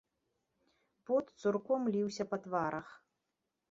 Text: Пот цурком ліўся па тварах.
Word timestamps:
Пот 1.11 1.25
цурком 1.43 1.81
ліўся 1.93 2.23
па 2.35 2.45
тварах. 2.47 2.87